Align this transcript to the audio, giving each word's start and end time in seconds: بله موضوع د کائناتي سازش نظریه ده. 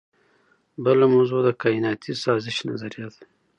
بله 0.83 1.05
موضوع 1.15 1.41
د 1.45 1.49
کائناتي 1.61 2.13
سازش 2.23 2.57
نظریه 2.69 3.07
ده. 3.13 3.19